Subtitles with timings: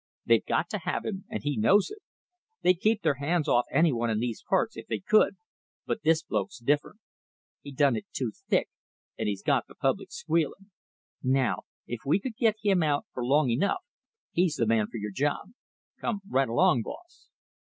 [0.25, 1.99] "They've got to have him, and he knows it.
[2.63, 5.35] They'd keep their hands off any one in these parts if they could,
[5.85, 7.01] but this bloke's different.
[7.61, 8.67] He done it too thick,
[9.19, 10.71] and he's got the public squealing.
[11.21, 13.83] Now if we could get him out for long enough,
[14.31, 15.51] he's the man for your job.
[15.99, 17.27] Come right along, boss."